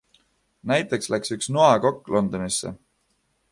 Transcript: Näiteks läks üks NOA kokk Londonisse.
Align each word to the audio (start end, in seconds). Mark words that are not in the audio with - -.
Näiteks 0.71 1.09
läks 1.15 1.35
üks 1.35 1.51
NOA 1.57 1.77
kokk 1.85 2.11
Londonisse. 2.17 2.75